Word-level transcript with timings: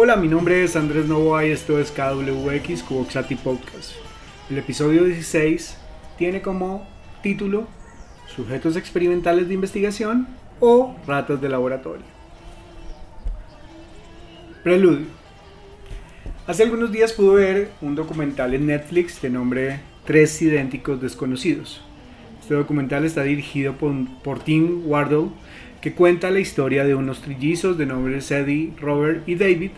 Hola, 0.00 0.14
mi 0.14 0.28
nombre 0.28 0.62
es 0.62 0.76
Andrés 0.76 1.06
Novoa 1.06 1.44
y 1.44 1.50
esto 1.50 1.80
es 1.80 1.90
KWX 1.90 2.84
Cuboxati 2.84 3.34
Podcast. 3.34 3.94
El 4.48 4.58
episodio 4.58 5.02
16 5.02 5.76
tiene 6.16 6.40
como 6.40 6.86
título 7.20 7.66
Sujetos 8.28 8.76
experimentales 8.76 9.48
de 9.48 9.54
investigación 9.54 10.28
o 10.60 10.94
ratas 11.04 11.40
de 11.40 11.48
laboratorio. 11.48 12.04
Preludio. 14.62 15.06
Hace 16.46 16.62
algunos 16.62 16.92
días 16.92 17.12
pude 17.12 17.34
ver 17.34 17.70
un 17.80 17.96
documental 17.96 18.54
en 18.54 18.66
Netflix 18.66 19.20
de 19.20 19.30
nombre 19.30 19.80
Tres 20.04 20.40
idénticos 20.40 21.02
desconocidos. 21.02 21.82
Este 22.40 22.54
documental 22.54 23.04
está 23.04 23.24
dirigido 23.24 23.72
por, 23.74 23.92
por 24.22 24.38
Tim 24.38 24.82
Wardle, 24.86 25.30
que 25.80 25.92
cuenta 25.92 26.30
la 26.30 26.38
historia 26.38 26.84
de 26.84 26.94
unos 26.94 27.20
trillizos 27.20 27.76
de 27.76 27.86
nombres 27.86 28.30
Eddie, 28.30 28.72
Robert 28.80 29.28
y 29.28 29.34
David, 29.34 29.72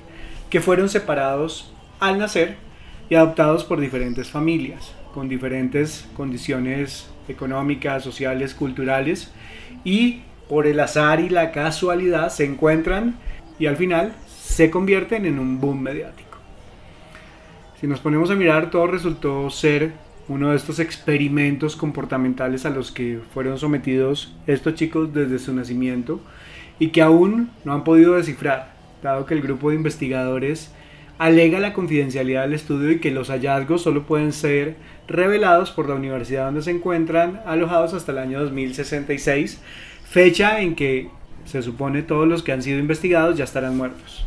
que 0.51 0.61
fueron 0.61 0.89
separados 0.89 1.73
al 2.01 2.19
nacer 2.19 2.57
y 3.09 3.15
adoptados 3.15 3.65
por 3.65 3.81
diferentes 3.81 4.31
familias, 4.31 4.93
con 5.15 5.29
diferentes 5.29 6.09
condiciones 6.15 7.09
económicas, 7.29 8.03
sociales, 8.03 8.55
culturales, 8.55 9.33
y 9.85 10.23
por 10.49 10.67
el 10.67 10.81
azar 10.81 11.21
y 11.21 11.29
la 11.29 11.53
casualidad 11.53 12.31
se 12.31 12.45
encuentran 12.45 13.17
y 13.59 13.67
al 13.67 13.77
final 13.77 14.13
se 14.27 14.71
convierten 14.71 15.25
en 15.27 15.39
un 15.39 15.61
boom 15.61 15.81
mediático. 15.81 16.39
Si 17.81 17.87
nos 17.87 18.01
ponemos 18.01 18.31
a 18.31 18.35
mirar, 18.35 18.71
todo 18.71 18.89
resultó 18.89 19.49
ser 19.49 19.93
uno 20.29 20.51
de 20.51 20.57
estos 20.57 20.81
experimentos 20.81 21.77
comportamentales 21.77 22.67
a 22.67 22.71
los 22.71 22.93
que 22.93 23.21
fueron 23.33 23.59
sometidos 23.59 24.35
estos 24.47 24.75
chicos 24.75 25.15
desde 25.15 25.39
su 25.39 25.55
nacimiento 25.55 26.21
y 26.79 26.89
que 26.89 27.03
aún 27.03 27.51
no 27.65 27.73
han 27.73 27.85
podido 27.85 28.15
descifrar, 28.15 28.80
dado 29.03 29.27
que 29.27 29.35
el 29.35 29.43
grupo 29.43 29.71
de 29.71 29.77
investigadores 29.77 30.73
alega 31.19 31.61
la 31.61 31.75
confidencialidad 31.75 32.43
del 32.43 32.55
estudio 32.55 32.91
y 32.93 32.99
que 32.99 33.11
los 33.11 33.29
hallazgos 33.29 33.83
solo 33.83 34.05
pueden 34.05 34.33
ser 34.33 34.77
revelados 35.07 35.71
por 35.71 35.89
la 35.89 35.95
universidad 35.95 36.47
donde 36.47 36.63
se 36.63 36.71
encuentran 36.71 37.43
alojados 37.45 37.93
hasta 37.93 38.13
el 38.13 38.19
año 38.19 38.41
2066, 38.41 39.61
fecha 40.09 40.61
en 40.63 40.75
que 40.75 41.11
se 41.45 41.63
supone 41.63 42.03
todos 42.03 42.27
los 42.27 42.43
que 42.43 42.53
han 42.53 42.63
sido 42.63 42.79
investigados 42.79 43.37
ya 43.37 43.45
estarán 43.45 43.77
muertos. 43.77 44.25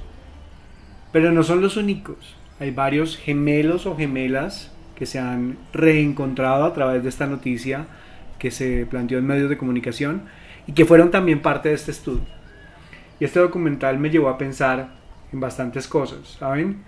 Pero 1.11 1.31
no 1.31 1.43
son 1.43 1.61
los 1.61 1.77
únicos, 1.77 2.35
hay 2.59 2.71
varios 2.71 3.17
gemelos 3.17 3.85
o 3.85 3.95
gemelas 3.95 4.71
que 4.95 5.05
se 5.05 5.19
han 5.19 5.57
reencontrado 5.73 6.65
a 6.65 6.73
través 6.73 7.01
de 7.01 7.09
esta 7.09 7.25
noticia 7.25 7.87
que 8.37 8.51
se 8.51 8.85
planteó 8.85 9.17
en 9.17 9.25
medios 9.25 9.49
de 9.49 9.57
comunicación 9.57 10.23
y 10.67 10.73
que 10.73 10.85
fueron 10.85 11.11
también 11.11 11.41
parte 11.41 11.69
de 11.69 11.75
este 11.75 11.91
estudio. 11.91 12.42
Y 13.19 13.25
este 13.25 13.39
documental 13.39 13.99
me 13.99 14.09
llevó 14.09 14.29
a 14.29 14.37
pensar 14.37 14.95
en 15.31 15.39
bastantes 15.39 15.87
cosas, 15.87 16.37
¿saben? 16.39 16.83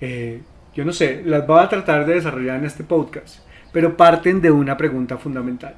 Eh, 0.00 0.42
yo 0.74 0.84
no 0.84 0.92
sé, 0.92 1.22
las 1.24 1.46
voy 1.46 1.60
a 1.60 1.68
tratar 1.68 2.06
de 2.06 2.14
desarrollar 2.14 2.58
en 2.58 2.64
este 2.64 2.84
podcast, 2.84 3.40
pero 3.72 3.96
parten 3.96 4.40
de 4.40 4.50
una 4.50 4.76
pregunta 4.76 5.18
fundamental. 5.18 5.74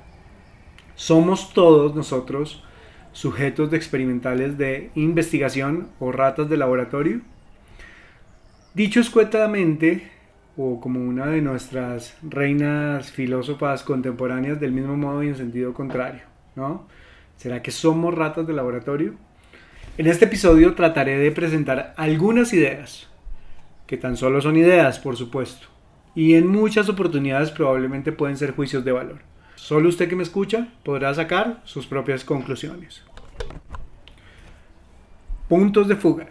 ¿Somos 0.95 1.53
todos 1.53 1.95
nosotros 1.95 2.63
sujetos 3.13 3.71
de 3.71 3.77
experimentales 3.77 4.57
de 4.57 4.91
investigación 4.95 5.89
o 5.99 6.13
ratas 6.13 6.49
de 6.49 6.57
laboratorio? 6.57 7.21
Dicho 8.75 9.01
escuetamente, 9.01 10.11
o 10.57 10.81
como 10.81 11.01
una 11.01 11.27
de 11.27 11.41
nuestras 11.41 12.17
reinas 12.23 13.11
filósofas 13.11 13.83
contemporáneas 13.83 14.61
del 14.61 14.73
mismo 14.73 14.97
modo 14.97 15.23
y 15.23 15.29
en 15.29 15.37
sentido 15.37 15.75
contrario, 15.75 16.23
¿no? 16.55 16.87
¿Será 17.37 17.63
que 17.63 17.73
somos 17.73 18.15
ratas 18.15 18.47
de 18.47 18.53
laboratorio? 18.53 19.15
En 19.97 20.09
este 20.09 20.25
episodio 20.25 20.75
trataré 20.75 21.19
de 21.19 21.31
presentar 21.31 21.95
algunas 21.97 22.53
ideas, 22.53 23.07
que 23.87 23.97
tan 23.97 24.17
solo 24.17 24.41
son 24.41 24.57
ideas, 24.57 24.99
por 24.99 25.17
supuesto, 25.17 25.69
y 26.17 26.35
en 26.35 26.49
muchas 26.49 26.89
oportunidades 26.89 27.53
probablemente 27.53 28.11
pueden 28.11 28.37
ser 28.37 28.57
juicios 28.57 28.85
de 28.85 28.91
valor. 28.91 29.21
Solo 29.55 29.89
usted 29.89 30.09
que 30.09 30.17
me 30.17 30.25
escucha 30.25 30.67
podrá 30.83 31.15
sacar 31.15 31.61
sus 31.63 31.87
propias 31.87 32.25
conclusiones. 32.25 33.05
Puntos 35.49 35.87
de 35.87 35.95
fuga. 35.95 36.27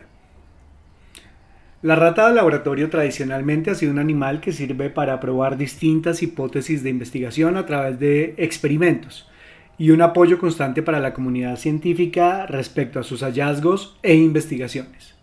La 1.81 1.95
rata 1.95 2.27
de 2.27 2.35
laboratorio 2.35 2.89
tradicionalmente 2.89 3.71
ha 3.71 3.75
sido 3.75 3.93
un 3.93 3.99
animal 3.99 4.41
que 4.41 4.51
sirve 4.51 4.89
para 4.89 5.21
probar 5.21 5.55
distintas 5.55 6.21
hipótesis 6.21 6.83
de 6.83 6.89
investigación 6.89 7.55
a 7.55 7.65
través 7.65 7.97
de 7.97 8.35
experimentos 8.37 9.29
y 9.77 9.91
un 9.91 10.01
apoyo 10.01 10.39
constante 10.39 10.83
para 10.83 10.99
la 10.99 11.13
comunidad 11.13 11.57
científica 11.57 12.45
respecto 12.45 12.99
a 12.99 13.03
sus 13.03 13.21
hallazgos 13.21 13.97
e 14.03 14.15
investigaciones. 14.15 15.15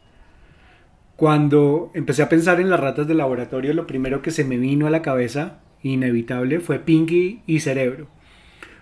Cuando 1.16 1.90
empecé 1.94 2.22
a 2.22 2.28
pensar 2.28 2.60
en 2.60 2.70
las 2.70 2.80
ratas 2.80 3.06
de 3.06 3.14
laboratorio, 3.14 3.74
lo 3.74 3.86
primero 3.86 4.22
que 4.22 4.30
se 4.30 4.44
me 4.44 4.56
vino 4.56 4.86
a 4.86 4.90
la 4.90 5.02
cabeza, 5.02 5.60
inevitable, 5.82 6.60
fue 6.60 6.78
Pinky 6.78 7.42
y 7.46 7.60
Cerebro, 7.60 8.08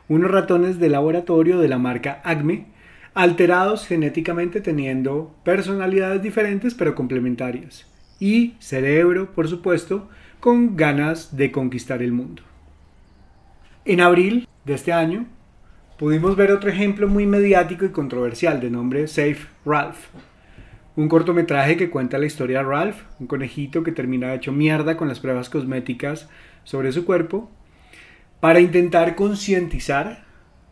unos 0.09 0.31
ratones 0.31 0.79
de 0.79 0.89
laboratorio 0.89 1.59
de 1.59 1.69
la 1.69 1.79
marca 1.79 2.23
Acme, 2.25 2.67
alterados 3.15 3.87
genéticamente 3.87 4.61
teniendo 4.61 5.35
personalidades 5.45 6.23
diferentes 6.23 6.75
pero 6.75 6.95
complementarias. 6.95 7.87
Y 8.21 8.55
cerebro, 8.59 9.33
por 9.33 9.49
supuesto, 9.49 10.09
con 10.41 10.77
ganas 10.77 11.37
de 11.37 11.51
conquistar 11.51 12.03
el 12.03 12.13
mundo. 12.13 12.43
En 13.85 14.01
abril 14.01 14.47
de 14.65 14.75
este 14.75 14.93
año 14.93 15.27
pudimos 15.99 16.37
ver 16.37 16.53
otro 16.53 16.71
ejemplo 16.71 17.09
muy 17.09 17.27
mediático 17.27 17.85
y 17.85 17.91
controversial 17.91 18.61
de 18.61 18.71
nombre 18.71 19.09
Safe 19.09 19.49
Ralph. 19.67 20.07
Un 20.95 21.09
cortometraje 21.09 21.77
que 21.77 21.91
cuenta 21.91 22.19
la 22.19 22.27
historia 22.27 22.59
de 22.59 22.65
Ralph, 22.65 23.03
un 23.19 23.27
conejito 23.27 23.83
que 23.83 23.93
termina 23.93 24.33
hecho 24.33 24.53
mierda 24.53 24.97
con 24.97 25.09
las 25.09 25.19
pruebas 25.19 25.51
cosméticas 25.51 26.29
sobre 26.63 26.93
su 26.93 27.05
cuerpo, 27.05 27.51
para 28.41 28.61
intentar 28.61 29.17
concientizar 29.17 30.25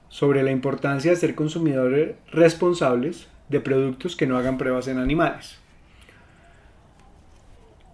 sobre 0.08 0.44
la 0.44 0.52
importancia 0.52 1.10
de 1.10 1.16
ser 1.16 1.34
consumidores 1.34 2.14
responsables 2.30 3.28
de 3.48 3.60
productos 3.60 4.14
que 4.14 4.26
no 4.26 4.38
hagan 4.38 4.58
pruebas 4.58 4.86
en 4.86 4.98
animales. 4.98 5.58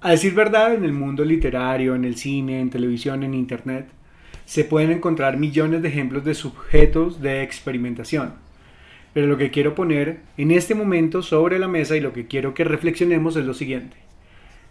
A 0.03 0.10
decir 0.10 0.34
verdad, 0.34 0.75
en 0.75 0.84
el 0.84 0.93
mundo 0.93 1.25
literario, 1.25 1.94
en 1.94 2.04
el 2.04 2.16
cine, 2.16 2.60
en 2.60 2.70
televisión, 2.70 3.22
en 3.22 3.34
internet, 3.34 3.88
se 4.44 4.64
pueden 4.64 4.91
encontrar 4.91 5.36
millones 5.36 5.82
de 5.82 5.88
ejemplos 5.88 6.25
de 6.25 6.34
sujetos 6.34 7.20
de 7.20 7.42
experimentación. 7.42 8.34
Pero 9.14 9.26
lo 9.26 9.36
que 9.36 9.50
quiero 9.50 9.75
poner 9.75 10.20
en 10.36 10.50
este 10.50 10.75
momento 10.75 11.22
sobre 11.22 11.58
la 11.58 11.69
mesa 11.69 11.97
y 11.97 12.00
lo 12.00 12.12
que 12.12 12.26
quiero 12.26 12.54
que 12.54 12.64
reflexionemos 12.64 13.36
es 13.36 13.44
lo 13.44 13.54
siguiente. 13.54 13.97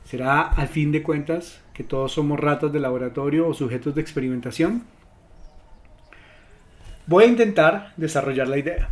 ¿Será 0.03 0.41
al 0.41 0.67
fin 0.67 0.91
de 0.91 1.03
cuentas 1.03 1.61
que 1.73 1.83
todos 1.83 2.13
somos 2.13 2.39
ratas 2.39 2.73
de 2.73 2.79
laboratorio 2.79 3.47
o 3.47 3.53
sujetos 3.53 3.95
de 3.95 4.01
experimentación? 4.01 4.83
Voy 7.05 7.25
a 7.25 7.27
intentar 7.27 7.93
desarrollar 7.97 8.47
la 8.47 8.57
idea. 8.57 8.89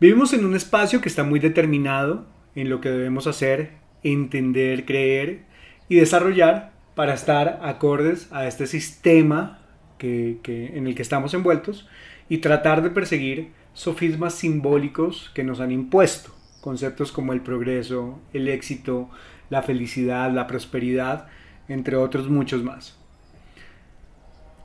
Vivimos 0.00 0.32
en 0.32 0.44
un 0.44 0.56
espacio 0.56 1.00
que 1.00 1.08
está 1.08 1.22
muy 1.22 1.38
determinado 1.38 2.26
en 2.54 2.68
lo 2.68 2.80
que 2.80 2.90
debemos 2.90 3.26
hacer, 3.26 3.70
entender, 4.02 4.84
creer 4.84 5.42
y 5.88 5.96
desarrollar 5.96 6.72
para 6.94 7.14
estar 7.14 7.60
acordes 7.62 8.28
a 8.32 8.46
este 8.46 8.66
sistema 8.66 9.61
que, 10.02 10.70
en 10.74 10.86
el 10.86 10.94
que 10.94 11.02
estamos 11.02 11.32
envueltos 11.34 11.88
y 12.28 12.38
tratar 12.38 12.82
de 12.82 12.90
perseguir 12.90 13.52
sofismas 13.72 14.34
simbólicos 14.34 15.30
que 15.34 15.44
nos 15.44 15.60
han 15.60 15.70
impuesto, 15.70 16.34
conceptos 16.60 17.12
como 17.12 17.32
el 17.32 17.40
progreso, 17.40 18.20
el 18.32 18.48
éxito, 18.48 19.10
la 19.50 19.62
felicidad, 19.62 20.32
la 20.32 20.46
prosperidad, 20.46 21.28
entre 21.68 21.96
otros 21.96 22.28
muchos 22.28 22.62
más. 22.62 22.98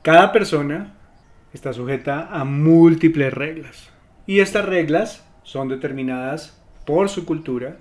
Cada 0.02 0.32
persona 0.32 0.94
está 1.52 1.72
sujeta 1.72 2.28
a 2.30 2.44
múltiples 2.44 3.32
reglas. 3.32 3.90
Y 4.26 4.40
estas 4.40 4.64
reglas 4.64 5.24
son 5.42 5.68
determinadas 5.68 6.60
por 6.84 7.08
su 7.08 7.24
cultura 7.24 7.78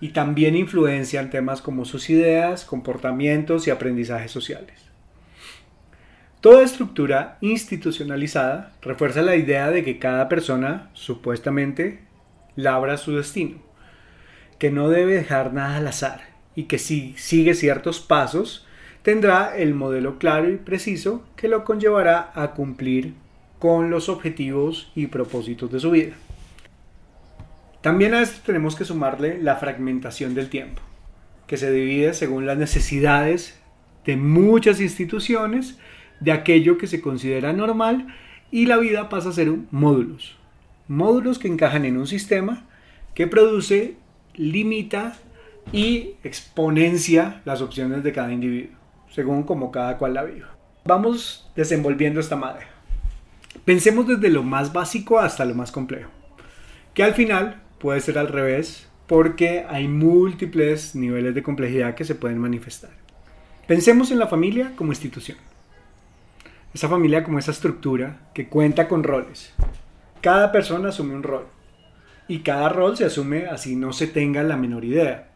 y 0.00 0.10
también 0.10 0.56
influencian 0.56 1.30
temas 1.30 1.60
como 1.60 1.84
sus 1.84 2.08
ideas, 2.10 2.64
comportamientos 2.64 3.66
y 3.66 3.70
aprendizajes 3.70 4.30
sociales. 4.30 4.93
Toda 6.44 6.62
estructura 6.62 7.38
institucionalizada 7.40 8.74
refuerza 8.82 9.22
la 9.22 9.34
idea 9.34 9.70
de 9.70 9.82
que 9.82 9.98
cada 9.98 10.28
persona 10.28 10.90
supuestamente 10.92 12.00
labra 12.54 12.98
su 12.98 13.16
destino, 13.16 13.56
que 14.58 14.70
no 14.70 14.90
debe 14.90 15.14
dejar 15.14 15.54
nada 15.54 15.78
al 15.78 15.86
azar 15.86 16.20
y 16.54 16.64
que 16.64 16.78
si 16.78 17.14
sigue 17.16 17.54
ciertos 17.54 17.98
pasos 17.98 18.66
tendrá 19.00 19.56
el 19.56 19.72
modelo 19.72 20.18
claro 20.18 20.50
y 20.50 20.58
preciso 20.58 21.24
que 21.34 21.48
lo 21.48 21.64
conllevará 21.64 22.30
a 22.34 22.50
cumplir 22.50 23.14
con 23.58 23.88
los 23.88 24.10
objetivos 24.10 24.92
y 24.94 25.06
propósitos 25.06 25.72
de 25.72 25.80
su 25.80 25.92
vida. 25.92 26.12
También 27.80 28.12
a 28.12 28.20
esto 28.20 28.42
tenemos 28.44 28.76
que 28.76 28.84
sumarle 28.84 29.42
la 29.42 29.56
fragmentación 29.56 30.34
del 30.34 30.50
tiempo, 30.50 30.82
que 31.46 31.56
se 31.56 31.72
divide 31.72 32.12
según 32.12 32.44
las 32.44 32.58
necesidades 32.58 33.58
de 34.04 34.18
muchas 34.18 34.82
instituciones 34.82 35.78
de 36.20 36.32
aquello 36.32 36.78
que 36.78 36.86
se 36.86 37.00
considera 37.00 37.52
normal 37.52 38.06
y 38.50 38.66
la 38.66 38.76
vida 38.76 39.08
pasa 39.08 39.30
a 39.30 39.32
ser 39.32 39.52
módulos. 39.70 40.36
Módulos 40.88 41.38
que 41.38 41.48
encajan 41.48 41.84
en 41.84 41.96
un 41.96 42.06
sistema 42.06 42.64
que 43.14 43.26
produce, 43.26 43.96
limita 44.34 45.16
y 45.72 46.14
exponencia 46.22 47.40
las 47.44 47.60
opciones 47.60 48.02
de 48.02 48.12
cada 48.12 48.32
individuo, 48.32 48.76
según 49.10 49.44
como 49.44 49.70
cada 49.72 49.96
cual 49.98 50.14
la 50.14 50.24
viva. 50.24 50.54
Vamos 50.84 51.50
desenvolviendo 51.56 52.20
esta 52.20 52.36
madre. 52.36 52.66
Pensemos 53.64 54.06
desde 54.06 54.28
lo 54.30 54.42
más 54.42 54.72
básico 54.72 55.18
hasta 55.18 55.44
lo 55.44 55.54
más 55.54 55.72
complejo, 55.72 56.10
que 56.92 57.02
al 57.02 57.14
final 57.14 57.62
puede 57.78 58.00
ser 58.00 58.18
al 58.18 58.28
revés 58.28 58.88
porque 59.06 59.64
hay 59.68 59.88
múltiples 59.88 60.94
niveles 60.94 61.34
de 61.34 61.42
complejidad 61.42 61.94
que 61.94 62.04
se 62.04 62.14
pueden 62.14 62.38
manifestar. 62.38 62.90
Pensemos 63.66 64.10
en 64.10 64.18
la 64.18 64.26
familia 64.26 64.72
como 64.76 64.92
institución. 64.92 65.38
Esa 66.74 66.88
familia 66.88 67.22
como 67.22 67.38
esa 67.38 67.52
estructura 67.52 68.18
que 68.34 68.48
cuenta 68.48 68.88
con 68.88 69.04
roles. 69.04 69.54
Cada 70.20 70.50
persona 70.50 70.88
asume 70.88 71.14
un 71.14 71.22
rol 71.22 71.46
y 72.26 72.40
cada 72.40 72.68
rol 72.68 72.96
se 72.96 73.04
asume 73.04 73.46
así 73.46 73.76
no 73.76 73.92
se 73.92 74.08
tenga 74.08 74.42
la 74.42 74.56
menor 74.56 74.84
idea. 74.84 75.28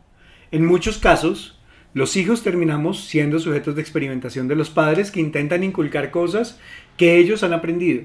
En 0.50 0.66
muchos 0.66 0.98
casos, 0.98 1.56
los 1.94 2.16
hijos 2.16 2.42
terminamos 2.42 3.04
siendo 3.04 3.38
sujetos 3.38 3.76
de 3.76 3.82
experimentación 3.82 4.48
de 4.48 4.56
los 4.56 4.68
padres 4.68 5.12
que 5.12 5.20
intentan 5.20 5.62
inculcar 5.62 6.10
cosas 6.10 6.58
que 6.96 7.18
ellos 7.18 7.44
han 7.44 7.52
aprendido, 7.52 8.02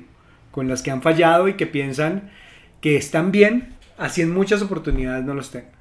con 0.52 0.68
las 0.68 0.84
que 0.84 0.92
han 0.92 1.02
fallado 1.02 1.48
y 1.48 1.56
que 1.56 1.66
piensan 1.66 2.30
que 2.82 2.98
están 2.98 3.32
bien, 3.32 3.74
así 3.98 4.22
en 4.22 4.32
muchas 4.32 4.62
oportunidades 4.62 5.26
no 5.26 5.34
los 5.34 5.50
tengan. 5.50 5.72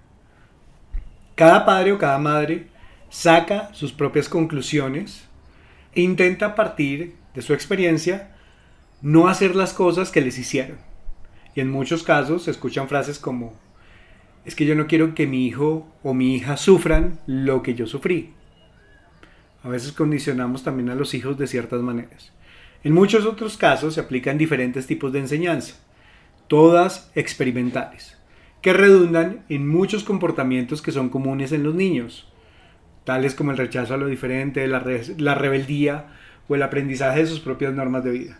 Cada 1.34 1.66
padre 1.66 1.93
o 1.93 1.98
cada 1.98 2.19
madre 2.19 2.69
saca 3.10 3.75
sus 3.75 3.93
propias 3.93 4.31
conclusiones 4.31 5.28
e 5.94 6.00
intenta 6.00 6.55
partir 6.55 7.20
de 7.34 7.43
su 7.43 7.55
experiencia 7.55 8.31
no 9.02 9.29
hacer 9.29 9.56
las 9.56 9.73
cosas 9.73 10.11
que 10.11 10.20
les 10.20 10.38
hicieron. 10.38 10.79
Y 11.55 11.61
en 11.61 11.70
muchos 11.70 12.02
casos 12.02 12.44
se 12.44 12.50
escuchan 12.50 12.88
frases 12.88 13.19
como, 13.19 13.55
es 14.44 14.55
que 14.55 14.64
yo 14.64 14.75
no 14.75 14.87
quiero 14.87 15.14
que 15.14 15.26
mi 15.26 15.46
hijo 15.46 15.87
o 16.02 16.14
mi 16.14 16.34
hija 16.34 16.56
sufran 16.56 17.19
lo 17.26 17.62
que 17.62 17.75
yo 17.75 17.87
sufrí. 17.87 18.32
A 19.62 19.69
veces 19.69 19.93
condicionamos 19.93 20.64
también 20.64 20.90
a 20.90 20.94
los 20.94 21.14
hijos 21.14 21.38
de 21.38 21.46
ciertas 21.46 21.82
maneras. 21.82 22.32
En 22.84 22.93
muchos 22.93 23.26
otros 23.26 23.56
casos 23.56 23.94
se 23.94 24.00
aplican 24.00 24.38
diferentes 24.38 24.87
tipos 24.87 25.12
de 25.12 25.20
enseñanza, 25.20 25.76
todas 26.49 27.12
experimentales, 27.14 28.19
que 28.61 28.73
redundan 28.73 29.44
en 29.49 29.69
muchos 29.69 30.02
comportamientos 30.02 30.82
que 30.82 30.90
son 30.90 31.08
comunes 31.08 31.52
en 31.52 31.62
los 31.62 31.75
niños, 31.75 32.29
tales 33.05 33.34
como 33.34 33.52
el 33.52 33.56
rechazo 33.56 33.94
a 33.94 33.99
lo 33.99 34.06
diferente, 34.06 34.67
la, 34.67 34.84
la 35.19 35.34
rebeldía 35.34 36.06
el 36.54 36.62
aprendizaje 36.62 37.20
de 37.20 37.26
sus 37.26 37.40
propias 37.40 37.75
normas 37.75 38.04
de 38.04 38.10
vida. 38.10 38.38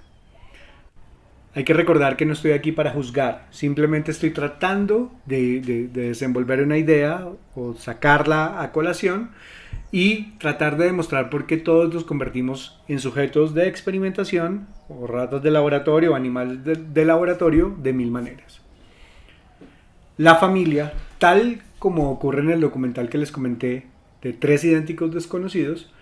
Hay 1.55 1.65
que 1.65 1.75
recordar 1.75 2.17
que 2.17 2.25
no 2.25 2.33
estoy 2.33 2.53
aquí 2.53 2.73
para 2.73 2.93
juzgar, 2.93 3.47
simplemente 3.51 4.11
estoy 4.11 4.31
tratando 4.31 5.13
de, 5.27 5.61
de, 5.61 5.89
desenvolver 5.89 6.63
una 6.63 6.79
idea 6.79 7.27
o 7.55 7.75
sacarla 7.75 8.63
a 8.63 8.73
colación 8.73 9.31
y 9.91 10.33
tratar 10.39 10.79
de 10.79 10.87
demostrar 10.87 11.29
por 11.29 11.47
qué 11.47 11.59
todos 11.59 11.93
nos 11.93 12.05
convertimos 12.05 12.81
en 12.89 13.01
sujetos 13.01 13.53
de 13.53 13.69
experimentación 13.69 14.67
o 14.89 15.07
ratas 15.07 15.43
de 15.43 15.51
laboratorio 15.51 16.13
o 16.13 16.15
animales 16.15 16.61
de 16.65 17.05
laboratorio 17.05 17.77
de 17.83 17.93
mil 17.93 18.11
maneras. 18.11 18.63
La 20.17 20.37
familia, 20.37 20.95
tal 21.19 21.63
como 21.79 22.11
ocurre 22.11 22.41
en 22.41 22.51
el 22.51 22.61
documental 22.61 23.09
que 23.09 23.19
les 23.19 23.33
comenté 23.33 23.87
de 24.23 24.33
tres 24.33 24.63
idénticos 24.65 25.13
desconocidos, 25.13 25.93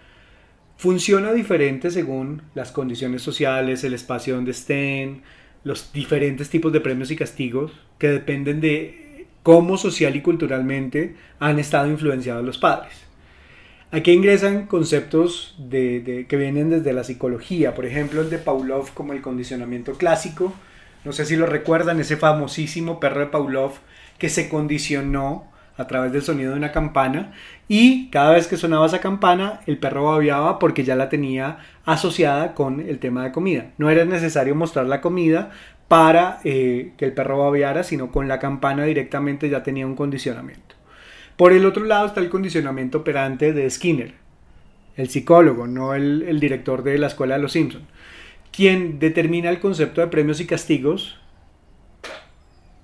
funciona 0.81 1.35
diferente 1.35 1.91
según 1.91 2.41
las 2.55 2.73
condiciones 2.73 3.21
sociales, 3.21 3.85
el 3.85 3.93
espacio 3.93 4.37
donde 4.37 4.53
estén, 4.53 5.21
los 5.63 5.93
diferentes 5.93 6.49
tipos 6.49 6.73
de 6.73 6.81
premios 6.81 7.11
y 7.11 7.17
castigos 7.17 7.73
que 7.99 8.09
dependen 8.09 8.63
de 8.63 9.27
cómo 9.43 9.77
social 9.77 10.17
y 10.17 10.23
culturalmente 10.23 11.17
han 11.39 11.59
estado 11.59 11.87
influenciados 11.87 12.47
los 12.47 12.57
padres. 12.57 12.95
Aquí 13.91 14.13
ingresan 14.13 14.69
conceptos 14.69 15.55
que 15.71 16.27
vienen 16.31 16.71
desde 16.71 16.95
la 16.95 17.05
psicología, 17.05 17.75
por 17.75 17.85
ejemplo 17.85 18.23
el 18.23 18.31
de 18.31 18.39
Pavlov 18.39 18.95
como 18.95 19.13
el 19.13 19.21
condicionamiento 19.21 19.93
clásico, 19.99 20.55
no 21.05 21.13
sé 21.13 21.27
si 21.27 21.37
lo 21.37 21.45
recuerdan, 21.45 22.01
ese 22.01 22.17
famosísimo 22.17 23.01
perro 23.01 23.21
de 23.21 23.27
Pavlov 23.27 23.73
que 24.17 24.31
se 24.31 24.49
condicionó 24.49 25.53
a 25.81 25.87
través 25.87 26.13
del 26.13 26.23
sonido 26.23 26.53
de 26.53 26.59
una 26.59 26.73
campana 26.73 27.33
y 27.69 28.11
cada 28.11 28.33
vez 28.33 28.47
que 28.47 28.57
sonaba 28.57 28.87
esa 28.87 29.01
campana 29.01 29.61
el 29.67 29.79
perro 29.79 30.05
babeaba 30.05 30.59
porque 30.59 30.85
ya 30.85 30.95
la 30.95 31.09
tenía 31.09 31.59
asociada 31.85 32.55
con 32.55 32.81
el 32.81 32.99
tema 32.99 33.25
de 33.25 33.33
comida. 33.33 33.71
No 33.79 33.89
era 33.89 34.05
necesario 34.05 34.55
mostrar 34.55 34.87
la 34.87 35.01
comida 35.01 35.51
para 35.89 36.41
eh, 36.45 36.93
que 36.97 37.07
el 37.07 37.13
perro 37.15 37.39
babeara, 37.39 37.83
sino 37.83 38.13
con 38.13 38.29
la 38.29 38.39
campana 38.39 38.85
directamente 38.85 39.49
ya 39.49 39.63
tenía 39.63 39.87
un 39.87 39.97
condicionamiento. 39.97 40.77
Por 41.37 41.53
el 41.53 41.65
otro 41.65 41.85
lado 41.85 42.07
está 42.07 42.21
el 42.21 42.29
condicionamiento 42.29 42.99
operante 42.99 43.53
de 43.53 43.69
Skinner, 43.71 44.13
el 44.97 45.09
psicólogo, 45.09 45.67
no 45.67 45.95
el, 45.95 46.23
el 46.29 46.39
director 46.39 46.83
de 46.83 46.99
la 46.99 47.07
escuela 47.07 47.37
de 47.37 47.43
los 47.43 47.53
Simpson, 47.53 47.87
quien 48.53 48.99
determina 48.99 49.49
el 49.49 49.59
concepto 49.59 50.03
de 50.03 50.09
premios 50.09 50.41
y 50.41 50.47
castigos 50.47 51.19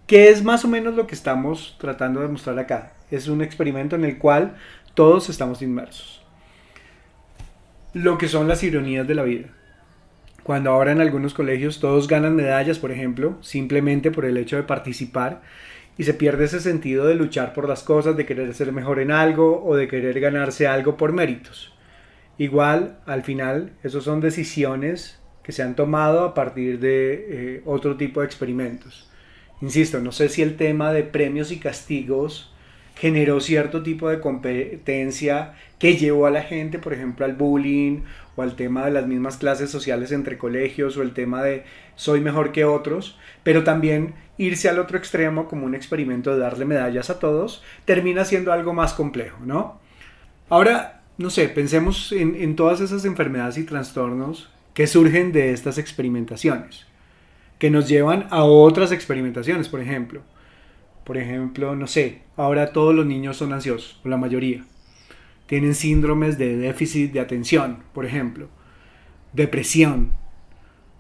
que 0.06 0.28
es 0.28 0.44
más 0.44 0.64
o 0.64 0.68
menos 0.68 0.94
lo 0.94 1.06
que 1.06 1.14
estamos 1.14 1.76
tratando 1.78 2.20
de 2.20 2.28
mostrar 2.28 2.58
acá. 2.58 2.92
Es 3.10 3.28
un 3.28 3.42
experimento 3.42 3.96
en 3.96 4.04
el 4.04 4.18
cual 4.18 4.56
todos 4.94 5.28
estamos 5.28 5.62
inmersos. 5.62 6.22
Lo 7.92 8.18
que 8.18 8.28
son 8.28 8.46
las 8.46 8.62
ironías 8.62 9.06
de 9.06 9.14
la 9.14 9.22
vida. 9.24 9.48
Cuando 10.42 10.70
ahora 10.70 10.92
en 10.92 11.00
algunos 11.00 11.34
colegios 11.34 11.80
todos 11.80 12.06
ganan 12.06 12.36
medallas, 12.36 12.78
por 12.78 12.92
ejemplo, 12.92 13.36
simplemente 13.40 14.12
por 14.12 14.24
el 14.24 14.36
hecho 14.36 14.56
de 14.56 14.62
participar, 14.62 15.42
y 15.98 16.04
se 16.04 16.14
pierde 16.14 16.44
ese 16.44 16.60
sentido 16.60 17.06
de 17.06 17.14
luchar 17.14 17.52
por 17.52 17.68
las 17.68 17.82
cosas, 17.82 18.16
de 18.16 18.26
querer 18.26 18.54
ser 18.54 18.70
mejor 18.70 19.00
en 19.00 19.10
algo 19.10 19.64
o 19.64 19.74
de 19.74 19.88
querer 19.88 20.20
ganarse 20.20 20.68
algo 20.68 20.96
por 20.96 21.12
méritos. 21.12 21.74
Igual, 22.38 22.98
al 23.06 23.24
final, 23.24 23.72
esas 23.82 24.04
son 24.04 24.20
decisiones 24.20 25.18
que 25.42 25.52
se 25.52 25.62
han 25.62 25.74
tomado 25.74 26.22
a 26.24 26.34
partir 26.34 26.78
de 26.78 27.26
eh, 27.28 27.62
otro 27.64 27.96
tipo 27.96 28.20
de 28.20 28.26
experimentos. 28.26 29.10
Insisto, 29.60 30.00
no 30.00 30.12
sé 30.12 30.28
si 30.28 30.42
el 30.42 30.56
tema 30.56 30.92
de 30.92 31.02
premios 31.02 31.50
y 31.50 31.58
castigos 31.58 32.52
generó 32.94 33.40
cierto 33.40 33.82
tipo 33.82 34.08
de 34.08 34.20
competencia 34.20 35.54
que 35.78 35.96
llevó 35.96 36.26
a 36.26 36.30
la 36.30 36.42
gente, 36.42 36.78
por 36.78 36.92
ejemplo, 36.92 37.24
al 37.26 37.34
bullying 37.34 38.00
o 38.36 38.42
al 38.42 38.56
tema 38.56 38.84
de 38.86 38.90
las 38.90 39.06
mismas 39.06 39.36
clases 39.36 39.70
sociales 39.70 40.12
entre 40.12 40.38
colegios 40.38 40.96
o 40.96 41.02
el 41.02 41.12
tema 41.12 41.42
de 41.42 41.64
soy 41.94 42.20
mejor 42.20 42.52
que 42.52 42.64
otros, 42.64 43.18
pero 43.42 43.64
también 43.64 44.14
irse 44.38 44.68
al 44.68 44.78
otro 44.78 44.98
extremo 44.98 45.48
como 45.48 45.66
un 45.66 45.74
experimento 45.74 46.32
de 46.32 46.40
darle 46.40 46.64
medallas 46.64 47.08
a 47.08 47.18
todos, 47.18 47.62
termina 47.84 48.24
siendo 48.24 48.52
algo 48.52 48.74
más 48.74 48.92
complejo, 48.92 49.38
¿no? 49.44 49.80
Ahora, 50.48 51.02
no 51.18 51.30
sé, 51.30 51.48
pensemos 51.48 52.12
en, 52.12 52.34
en 52.34 52.56
todas 52.56 52.80
esas 52.80 53.04
enfermedades 53.06 53.56
y 53.58 53.64
trastornos 53.64 54.50
que 54.74 54.86
surgen 54.86 55.32
de 55.32 55.52
estas 55.52 55.78
experimentaciones 55.78 56.86
que 57.58 57.70
nos 57.70 57.88
llevan 57.88 58.26
a 58.30 58.44
otras 58.44 58.92
experimentaciones, 58.92 59.68
por 59.68 59.80
ejemplo. 59.80 60.22
Por 61.04 61.16
ejemplo, 61.16 61.76
no 61.76 61.86
sé, 61.86 62.22
ahora 62.36 62.72
todos 62.72 62.94
los 62.94 63.06
niños 63.06 63.36
son 63.36 63.52
ansiosos, 63.52 64.00
o 64.04 64.08
la 64.08 64.16
mayoría. 64.16 64.64
Tienen 65.46 65.74
síndromes 65.74 66.38
de 66.38 66.56
déficit 66.56 67.12
de 67.12 67.20
atención, 67.20 67.78
por 67.94 68.04
ejemplo, 68.04 68.48
depresión, 69.32 70.12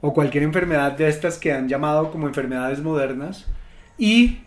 o 0.00 0.14
cualquier 0.14 0.44
enfermedad 0.44 0.92
de 0.92 1.08
estas 1.08 1.38
que 1.38 1.52
han 1.52 1.68
llamado 1.68 2.10
como 2.12 2.28
enfermedades 2.28 2.80
modernas, 2.80 3.46
y 3.98 4.38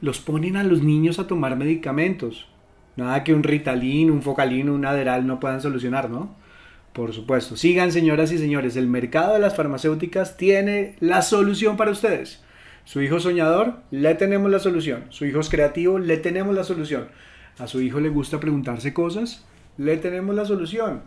los 0.00 0.20
ponen 0.20 0.56
a 0.56 0.64
los 0.64 0.82
niños 0.82 1.18
a 1.18 1.26
tomar 1.26 1.56
medicamentos. 1.56 2.48
Nada 2.96 3.24
que 3.24 3.32
un 3.32 3.42
Ritalin, 3.42 4.10
un 4.10 4.22
Focalin, 4.22 4.68
un 4.68 4.84
Aderal 4.84 5.26
no 5.26 5.40
puedan 5.40 5.60
solucionar, 5.60 6.10
¿no? 6.10 6.34
Por 6.92 7.12
supuesto. 7.12 7.56
Sigan, 7.56 7.92
señoras 7.92 8.32
y 8.32 8.38
señores, 8.38 8.76
el 8.76 8.88
mercado 8.88 9.34
de 9.34 9.38
las 9.38 9.54
farmacéuticas 9.54 10.36
tiene 10.36 10.96
la 11.00 11.22
solución 11.22 11.76
para 11.76 11.92
ustedes. 11.92 12.42
Su 12.84 13.00
hijo 13.00 13.20
soñador, 13.20 13.76
le 13.90 14.14
tenemos 14.16 14.50
la 14.50 14.58
solución. 14.58 15.04
Su 15.10 15.24
hijo 15.24 15.38
es 15.40 15.48
creativo, 15.48 15.98
le 15.98 16.16
tenemos 16.16 16.54
la 16.54 16.64
solución. 16.64 17.08
A 17.58 17.68
su 17.68 17.80
hijo 17.80 18.00
le 18.00 18.08
gusta 18.08 18.40
preguntarse 18.40 18.92
cosas, 18.92 19.44
le 19.78 19.96
tenemos 19.98 20.34
la 20.34 20.44
solución. 20.44 21.02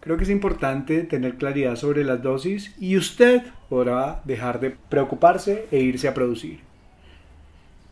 Creo 0.00 0.16
que 0.16 0.24
es 0.24 0.30
importante 0.30 1.02
tener 1.02 1.36
claridad 1.36 1.76
sobre 1.76 2.04
las 2.04 2.22
dosis 2.22 2.74
y 2.78 2.96
usted 2.96 3.42
podrá 3.68 4.20
dejar 4.24 4.60
de 4.60 4.70
preocuparse 4.70 5.66
e 5.70 5.80
irse 5.80 6.06
a 6.06 6.14
producir. 6.14 6.60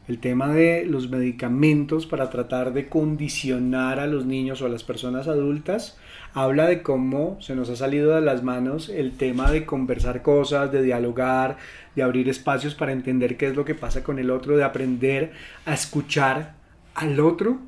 El 0.08 0.18
tema 0.18 0.52
de 0.52 0.84
los 0.84 1.08
medicamentos 1.08 2.06
para 2.06 2.28
tratar 2.28 2.72
de 2.72 2.88
condicionar 2.88 3.98
a 3.98 4.06
los 4.06 4.26
niños 4.26 4.60
o 4.60 4.66
a 4.66 4.68
las 4.68 4.84
personas 4.84 5.26
adultas 5.26 5.96
habla 6.34 6.66
de 6.66 6.82
cómo 6.82 7.36
se 7.40 7.54
nos 7.54 7.68
ha 7.68 7.76
salido 7.76 8.14
de 8.14 8.20
las 8.20 8.42
manos 8.42 8.88
el 8.88 9.16
tema 9.16 9.50
de 9.50 9.66
conversar 9.66 10.22
cosas, 10.22 10.72
de 10.72 10.82
dialogar, 10.82 11.58
de 11.94 12.02
abrir 12.02 12.28
espacios 12.28 12.74
para 12.74 12.92
entender 12.92 13.36
qué 13.36 13.48
es 13.48 13.56
lo 13.56 13.64
que 13.64 13.74
pasa 13.74 14.02
con 14.02 14.18
el 14.18 14.30
otro, 14.30 14.56
de 14.56 14.64
aprender 14.64 15.32
a 15.66 15.74
escuchar 15.74 16.54
al 16.94 17.20
otro 17.20 17.58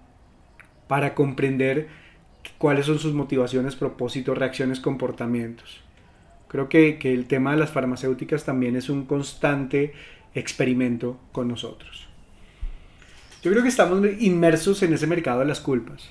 para 0.88 1.14
comprender 1.14 1.88
cuáles 2.58 2.86
son 2.86 2.98
sus 2.98 3.12
motivaciones, 3.14 3.76
propósitos, 3.76 4.36
reacciones, 4.36 4.80
comportamientos. 4.80 5.82
Creo 6.48 6.68
que, 6.68 6.98
que 6.98 7.12
el 7.12 7.26
tema 7.26 7.52
de 7.52 7.58
las 7.58 7.70
farmacéuticas 7.70 8.44
también 8.44 8.76
es 8.76 8.88
un 8.88 9.06
constante 9.06 9.92
experimento 10.34 11.18
con 11.32 11.48
nosotros. 11.48 12.06
Yo 13.42 13.50
creo 13.50 13.62
que 13.62 13.68
estamos 13.68 14.00
inmersos 14.20 14.82
en 14.82 14.94
ese 14.94 15.06
mercado 15.06 15.40
de 15.40 15.46
las 15.46 15.60
culpas. 15.60 16.08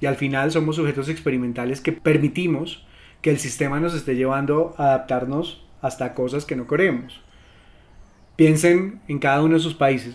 Y 0.00 0.06
al 0.06 0.16
final 0.16 0.50
somos 0.52 0.76
sujetos 0.76 1.08
experimentales 1.08 1.80
que 1.80 1.92
permitimos 1.92 2.86
que 3.22 3.30
el 3.30 3.38
sistema 3.38 3.80
nos 3.80 3.94
esté 3.94 4.16
llevando 4.16 4.74
a 4.76 4.84
adaptarnos 4.84 5.64
hasta 5.80 6.14
cosas 6.14 6.44
que 6.44 6.56
no 6.56 6.66
queremos. 6.66 7.20
Piensen 8.36 9.00
en 9.08 9.18
cada 9.18 9.42
uno 9.42 9.54
de 9.54 9.60
sus 9.60 9.74
países. 9.74 10.14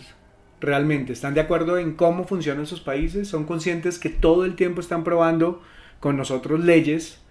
¿Realmente 0.61 1.13
están 1.13 1.33
de 1.33 1.41
acuerdo 1.41 1.77
en 1.77 1.93
cómo 1.93 2.25
funcionan 2.25 2.65
sus 2.65 2.81
países? 2.81 3.27
¿Son 3.27 3.45
conscientes 3.45 3.97
que 3.97 4.09
todo 4.09 4.45
el 4.45 4.55
tiempo 4.55 4.81
están 4.81 5.03
probando 5.03 5.61
con 5.99 6.17
nosotros 6.17 6.59
leyes 6.59 7.21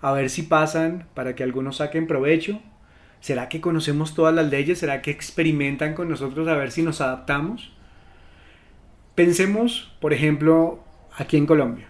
a 0.00 0.12
ver 0.12 0.30
si 0.30 0.42
pasan 0.42 1.06
para 1.14 1.34
que 1.34 1.42
algunos 1.42 1.76
saquen 1.76 2.06
provecho? 2.06 2.60
¿Será 3.20 3.48
que 3.48 3.60
conocemos 3.60 4.14
todas 4.14 4.34
las 4.34 4.48
leyes? 4.50 4.78
¿Será 4.78 5.02
que 5.02 5.10
experimentan 5.10 5.94
con 5.94 6.08
nosotros 6.08 6.48
a 6.48 6.56
ver 6.56 6.70
si 6.70 6.82
nos 6.82 7.00
adaptamos? 7.00 7.72
Pensemos, 9.14 9.92
por 10.00 10.12
ejemplo, 10.12 10.82
aquí 11.16 11.36
en 11.36 11.46
Colombia. 11.46 11.88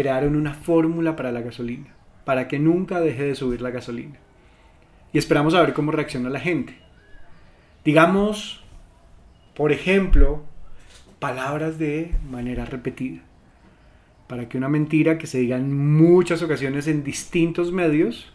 Crearon 0.00 0.34
una 0.34 0.54
fórmula 0.54 1.14
para 1.14 1.30
la 1.30 1.42
gasolina, 1.42 1.88
para 2.24 2.48
que 2.48 2.58
nunca 2.58 3.02
deje 3.02 3.22
de 3.22 3.34
subir 3.34 3.60
la 3.60 3.68
gasolina. 3.68 4.16
Y 5.12 5.18
esperamos 5.18 5.52
a 5.52 5.60
ver 5.60 5.74
cómo 5.74 5.92
reacciona 5.92 6.30
la 6.30 6.40
gente. 6.40 6.74
Digamos, 7.84 8.64
por 9.54 9.72
ejemplo, 9.72 10.42
palabras 11.18 11.78
de 11.78 12.14
manera 12.30 12.64
repetida. 12.64 13.20
Para 14.26 14.48
que 14.48 14.56
una 14.56 14.70
mentira 14.70 15.18
que 15.18 15.26
se 15.26 15.40
diga 15.40 15.58
en 15.58 15.76
muchas 15.94 16.40
ocasiones 16.40 16.86
en 16.86 17.04
distintos 17.04 17.70
medios 17.70 18.32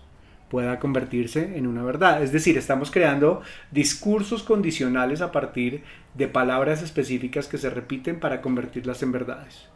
pueda 0.51 0.77
convertirse 0.77 1.57
en 1.57 1.65
una 1.65 1.81
verdad. 1.81 2.21
Es 2.21 2.31
decir, 2.31 2.59
estamos 2.59 2.91
creando 2.91 3.41
discursos 3.71 4.43
condicionales 4.43 5.21
a 5.21 5.31
partir 5.31 5.81
de 6.13 6.27
palabras 6.27 6.83
específicas 6.83 7.47
que 7.47 7.57
se 7.57 7.71
repiten 7.71 8.19
para 8.19 8.39
convertirlas 8.43 9.01
en 9.01 9.11
verdades. 9.11 9.67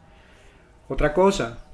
Otra 0.87 1.15
cosa, 1.15 1.65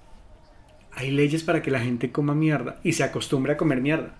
hay 0.95 1.11
leyes 1.11 1.43
para 1.43 1.61
que 1.61 1.71
la 1.71 1.79
gente 1.79 2.11
coma 2.11 2.33
mierda 2.33 2.79
y 2.83 2.93
se 2.93 3.03
acostumbre 3.03 3.53
a 3.53 3.57
comer 3.57 3.81
mierda. 3.81 4.15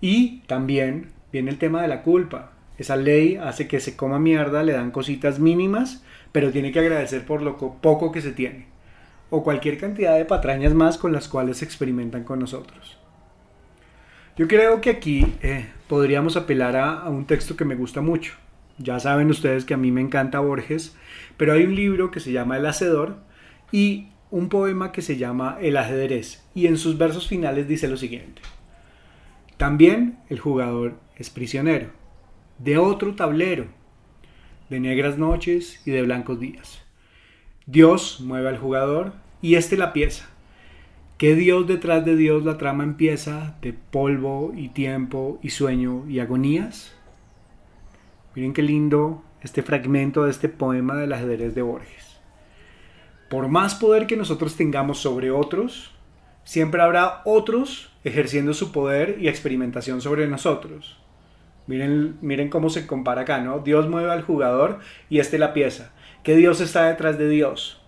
Y 0.00 0.40
también 0.46 1.10
viene 1.32 1.50
el 1.50 1.58
tema 1.58 1.82
de 1.82 1.88
la 1.88 2.02
culpa. 2.02 2.52
Esa 2.78 2.96
ley 2.96 3.36
hace 3.36 3.68
que 3.68 3.78
se 3.78 3.94
coma 3.94 4.18
mierda, 4.18 4.62
le 4.62 4.72
dan 4.72 4.90
cositas 4.90 5.38
mínimas, 5.38 6.02
pero 6.32 6.50
tiene 6.50 6.72
que 6.72 6.78
agradecer 6.78 7.26
por 7.26 7.42
lo 7.42 7.58
poco 7.58 8.10
que 8.10 8.22
se 8.22 8.32
tiene. 8.32 8.66
O 9.28 9.44
cualquier 9.44 9.78
cantidad 9.78 10.16
de 10.16 10.24
patrañas 10.24 10.72
más 10.72 10.96
con 10.96 11.12
las 11.12 11.28
cuales 11.28 11.58
se 11.58 11.66
experimentan 11.66 12.24
con 12.24 12.38
nosotros. 12.38 12.98
Yo 14.36 14.48
creo 14.48 14.80
que 14.80 14.88
aquí 14.88 15.26
eh, 15.42 15.66
podríamos 15.86 16.36
apelar 16.36 16.74
a, 16.76 17.08
un 17.10 17.26
texto 17.26 17.56
que 17.56 17.66
me 17.66 17.74
gusta 17.74 18.00
mucho. 18.00 18.32
Ya 18.78 18.98
saben 18.98 19.28
ustedes 19.28 19.66
que 19.66 19.74
a 19.74 19.76
mí 19.76 19.92
me 19.92 20.00
encanta 20.00 20.40
Borges, 20.40 20.96
pero 21.36 21.52
hay 21.52 21.64
un 21.64 21.74
libro 21.74 22.10
que 22.10 22.20
se 22.20 22.32
llama 22.32 22.56
El 22.56 22.64
Hacedor 22.64 23.16
y 23.70 24.08
un 24.30 24.48
poema 24.48 24.92
que 24.92 25.02
se 25.02 25.16
llama 25.16 25.58
El 25.60 25.76
ajedrez 25.76 26.44
y 26.54 26.66
en 26.66 26.76
sus 26.76 26.98
versos 26.98 27.28
finales 27.28 27.68
dice 27.68 27.88
lo 27.88 27.96
siguiente. 27.96 28.42
También 29.56 30.18
el 30.28 30.38
jugador 30.38 30.94
es 31.16 31.30
prisionero 31.30 31.88
de 32.58 32.78
otro 32.78 33.14
tablero, 33.14 33.66
de 34.68 34.80
negras 34.80 35.18
noches 35.18 35.80
y 35.86 35.90
de 35.90 36.02
blancos 36.02 36.38
días. 36.40 36.82
Dios 37.66 38.20
mueve 38.20 38.48
al 38.48 38.58
jugador 38.58 39.14
y 39.42 39.54
éste 39.54 39.76
la 39.76 39.92
pieza 39.92 40.28
¿Qué 41.20 41.34
Dios 41.34 41.66
detrás 41.66 42.02
de 42.06 42.16
Dios 42.16 42.46
la 42.46 42.56
trama 42.56 42.82
empieza 42.82 43.54
de 43.60 43.74
polvo 43.74 44.54
y 44.56 44.70
tiempo 44.70 45.38
y 45.42 45.50
sueño 45.50 46.08
y 46.08 46.18
agonías? 46.18 46.94
Miren 48.34 48.54
qué 48.54 48.62
lindo 48.62 49.22
este 49.42 49.62
fragmento 49.62 50.24
de 50.24 50.30
este 50.30 50.48
poema 50.48 50.94
del 50.94 51.12
ajedrez 51.12 51.54
de 51.54 51.60
Borges. 51.60 52.09
Por 53.30 53.46
más 53.46 53.76
poder 53.76 54.08
que 54.08 54.16
nosotros 54.16 54.56
tengamos 54.56 54.98
sobre 54.98 55.30
otros, 55.30 55.92
siempre 56.42 56.82
habrá 56.82 57.22
otros 57.24 57.92
ejerciendo 58.02 58.54
su 58.54 58.72
poder 58.72 59.18
y 59.20 59.28
experimentación 59.28 60.00
sobre 60.00 60.26
nosotros. 60.26 60.98
Miren, 61.68 62.18
miren 62.22 62.48
cómo 62.48 62.70
se 62.70 62.88
compara 62.88 63.20
acá, 63.20 63.40
¿no? 63.40 63.60
Dios 63.60 63.88
mueve 63.88 64.10
al 64.10 64.22
jugador 64.22 64.80
y 65.08 65.20
este 65.20 65.38
la 65.38 65.52
pieza. 65.52 65.92
¿Qué 66.24 66.34
Dios 66.34 66.60
está 66.60 66.88
detrás 66.88 67.18
de 67.18 67.28
Dios? 67.28 67.80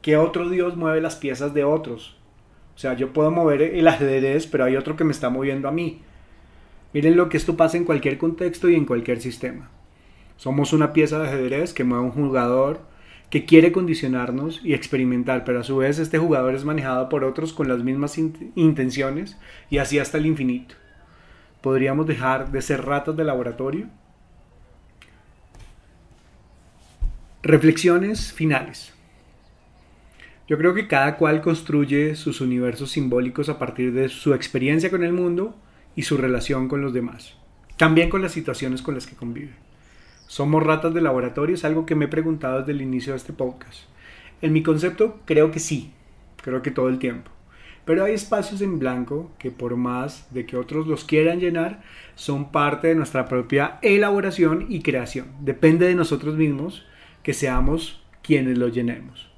¿Qué 0.00 0.16
otro 0.16 0.48
Dios 0.48 0.74
mueve 0.78 1.02
las 1.02 1.16
piezas 1.16 1.52
de 1.52 1.64
otros? 1.64 2.16
O 2.74 2.78
sea, 2.78 2.94
yo 2.94 3.12
puedo 3.12 3.30
mover 3.30 3.60
el 3.60 3.88
ajedrez, 3.88 4.46
pero 4.46 4.64
hay 4.64 4.76
otro 4.76 4.96
que 4.96 5.04
me 5.04 5.12
está 5.12 5.28
moviendo 5.28 5.68
a 5.68 5.72
mí. 5.72 6.00
Miren 6.94 7.14
lo 7.14 7.28
que 7.28 7.36
esto 7.36 7.58
pasa 7.58 7.76
en 7.76 7.84
cualquier 7.84 8.16
contexto 8.16 8.70
y 8.70 8.74
en 8.74 8.86
cualquier 8.86 9.20
sistema. 9.20 9.68
Somos 10.38 10.72
una 10.72 10.94
pieza 10.94 11.18
de 11.18 11.28
ajedrez 11.28 11.74
que 11.74 11.84
mueve 11.84 12.04
un 12.04 12.12
jugador 12.12 12.80
que 13.30 13.44
quiere 13.44 13.72
condicionarnos 13.72 14.60
y 14.64 14.72
experimentar, 14.74 15.44
pero 15.44 15.60
a 15.60 15.64
su 15.64 15.76
vez 15.76 15.98
este 15.98 16.18
jugador 16.18 16.54
es 16.54 16.64
manejado 16.64 17.08
por 17.08 17.24
otros 17.24 17.52
con 17.52 17.68
las 17.68 17.82
mismas 17.82 18.18
intenciones 18.18 19.36
y 19.68 19.78
así 19.78 19.98
hasta 19.98 20.18
el 20.18 20.26
infinito. 20.26 20.74
¿Podríamos 21.60 22.06
dejar 22.06 22.50
de 22.50 22.62
ser 22.62 22.84
ratas 22.84 23.16
de 23.16 23.24
laboratorio? 23.24 23.88
Reflexiones 27.42 28.32
finales. 28.32 28.94
Yo 30.48 30.56
creo 30.56 30.72
que 30.72 30.88
cada 30.88 31.16
cual 31.16 31.42
construye 31.42 32.14
sus 32.16 32.40
universos 32.40 32.92
simbólicos 32.92 33.50
a 33.50 33.58
partir 33.58 33.92
de 33.92 34.08
su 34.08 34.32
experiencia 34.32 34.88
con 34.88 35.04
el 35.04 35.12
mundo 35.12 35.54
y 35.94 36.02
su 36.02 36.16
relación 36.16 36.68
con 36.68 36.80
los 36.80 36.94
demás. 36.94 37.34
También 37.76 38.08
con 38.08 38.22
las 38.22 38.32
situaciones 38.32 38.80
con 38.80 38.94
las 38.94 39.06
que 39.06 39.14
convive. 39.14 39.67
¿Somos 40.28 40.62
ratas 40.62 40.92
de 40.92 41.00
laboratorio? 41.00 41.54
Es 41.54 41.64
algo 41.64 41.86
que 41.86 41.94
me 41.94 42.04
he 42.04 42.08
preguntado 42.08 42.58
desde 42.58 42.72
el 42.72 42.82
inicio 42.82 43.14
de 43.14 43.16
este 43.16 43.32
podcast. 43.32 43.84
En 44.42 44.52
mi 44.52 44.62
concepto, 44.62 45.20
creo 45.24 45.50
que 45.50 45.58
sí. 45.58 45.94
Creo 46.42 46.60
que 46.60 46.70
todo 46.70 46.90
el 46.90 46.98
tiempo. 46.98 47.30
Pero 47.86 48.04
hay 48.04 48.12
espacios 48.12 48.60
en 48.60 48.78
blanco 48.78 49.32
que 49.38 49.50
por 49.50 49.76
más 49.76 50.28
de 50.34 50.44
que 50.44 50.58
otros 50.58 50.86
los 50.86 51.04
quieran 51.04 51.40
llenar, 51.40 51.82
son 52.14 52.52
parte 52.52 52.88
de 52.88 52.94
nuestra 52.94 53.26
propia 53.26 53.78
elaboración 53.80 54.66
y 54.68 54.82
creación. 54.82 55.28
Depende 55.40 55.86
de 55.86 55.94
nosotros 55.94 56.36
mismos 56.36 56.86
que 57.22 57.32
seamos 57.32 58.04
quienes 58.22 58.58
los 58.58 58.74
llenemos. 58.74 59.30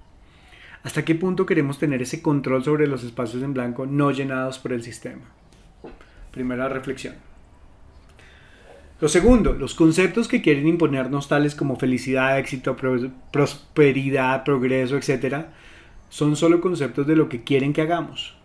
¿Hasta 0.82 1.04
qué 1.04 1.14
punto 1.14 1.46
queremos 1.46 1.78
tener 1.78 2.02
ese 2.02 2.20
control 2.20 2.64
sobre 2.64 2.88
los 2.88 3.04
espacios 3.04 3.44
en 3.44 3.54
blanco 3.54 3.86
no 3.86 4.10
llenados 4.10 4.58
por 4.58 4.72
el 4.72 4.82
sistema? 4.82 5.22
Primera 6.32 6.68
reflexión. 6.68 7.29
Lo 9.00 9.08
segundo, 9.08 9.54
los 9.54 9.74
conceptos 9.74 10.28
que 10.28 10.42
quieren 10.42 10.68
imponernos 10.68 11.28
tales 11.28 11.54
como 11.54 11.76
felicidad, 11.76 12.38
éxito, 12.38 12.76
prosperidad, 13.32 14.44
progreso, 14.44 14.96
etc., 14.96 15.46
son 16.10 16.36
solo 16.36 16.60
conceptos 16.60 17.06
de 17.06 17.16
lo 17.16 17.28
que 17.28 17.42
quieren 17.42 17.72
que 17.72 17.82
hagamos. 17.82 18.36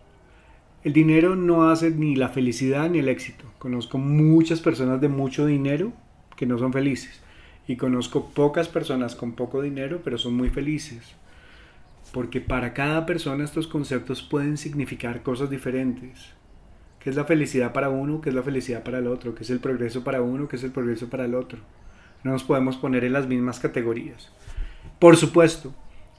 El 0.83 0.93
dinero 0.93 1.35
no 1.35 1.69
hace 1.69 1.91
ni 1.91 2.15
la 2.15 2.29
felicidad 2.29 2.89
ni 2.89 2.99
el 2.99 3.09
éxito. 3.09 3.43
Conozco 3.57 3.97
muchas 3.97 4.61
personas 4.61 5.01
de 5.01 5.09
mucho 5.09 5.45
dinero 5.45 5.91
que 6.37 6.45
no 6.45 6.57
son 6.59 6.71
felices. 6.71 7.21
Y 7.67 7.75
conozco 7.75 8.29
pocas 8.29 8.67
personas 8.67 9.15
con 9.15 9.33
poco 9.33 9.61
dinero 9.61 10.01
pero 10.03 10.17
son 10.19 10.35
muy 10.35 10.49
felices 10.49 11.15
porque 12.15 12.39
para 12.39 12.73
cada 12.73 13.05
persona 13.05 13.43
estos 13.43 13.67
conceptos 13.67 14.21
pueden 14.21 14.57
significar 14.57 15.21
cosas 15.21 15.49
diferentes. 15.49 16.34
¿Qué 17.05 17.11
es 17.11 17.15
la 17.15 17.25
felicidad 17.25 17.71
para 17.71 17.89
uno? 17.89 18.19
¿Qué 18.19 18.29
es 18.29 18.35
la 18.35 18.41
felicidad 18.41 18.81
para 18.81 18.97
el 18.97 19.05
otro? 19.05 19.35
¿Qué 19.35 19.43
es 19.43 19.51
el 19.51 19.59
progreso 19.59 20.03
para 20.03 20.23
uno? 20.23 20.47
¿Qué 20.47 20.55
es 20.55 20.63
el 20.63 20.71
progreso 20.71 21.07
para 21.07 21.25
el 21.25 21.35
otro? 21.35 21.59
No 22.23 22.31
nos 22.31 22.43
podemos 22.43 22.77
poner 22.77 23.03
en 23.03 23.13
las 23.13 23.27
mismas 23.27 23.59
categorías. 23.59 24.31
Por 24.97 25.15
supuesto, 25.15 25.71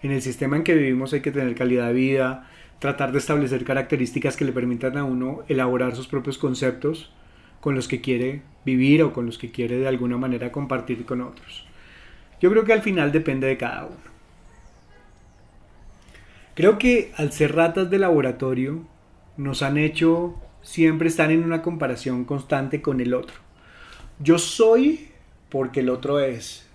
en 0.05 0.12
el 0.12 0.23
sistema 0.23 0.57
en 0.57 0.62
que 0.62 0.76
vivimos 0.76 1.12
hay 1.12 1.23
que 1.23 1.33
tener 1.33 1.57
calidad 1.57 1.88
de 1.88 1.93
vida, 1.93 2.49
tratar 2.78 3.11
de 3.11 3.19
establecer 3.19 3.64
características 3.64 4.37
que 4.37 4.45
le 4.45 4.52
permitan 4.52 4.97
a 4.97 5.02
uno 5.02 5.40
elaborar 5.49 5.97
sus 5.97 6.07
propios 6.07 6.38
conceptos 6.38 7.12
con 7.61 7.75
los 7.75 7.88
que 7.88 8.00
quiere 8.00 8.43
vivir 8.64 9.02
o 9.02 9.12
con 9.12 9.26
los 9.26 9.38
que 9.38 9.50
quiere 9.50 9.78
de 9.78 9.88
alguna 9.88 10.19
manera 10.19 10.52
compartir 10.52 11.05
con 11.05 11.21
otros. 11.21 11.66
Yo 12.40 12.49
creo 12.49 12.62
que 12.62 12.75
al 12.75 12.83
final 12.83 13.11
depende 13.11 13.49
de 13.49 13.57
cada 13.57 13.87
uno. 13.87 13.97
Creo 16.55 16.78
que 16.78 17.11
al 17.16 17.33
ser 17.33 17.57
ratas 17.57 17.90
de 17.90 17.99
laboratorio 17.99 18.85
nos 19.37 19.62
han 19.62 19.78
hecho 19.78 20.40
siempre 20.67 21.07
estar 21.07 21.31
en 21.31 21.45
una 21.45 21.63
comparación 21.63 22.25
constante 22.25 22.83
con 22.83 23.01
el 23.01 23.15
otro. 23.15 23.37
Yo 24.19 24.37
soy 24.39 25.09
porque 25.49 25.81
el 25.81 25.89
otro 25.89 26.19
es. 26.19 26.69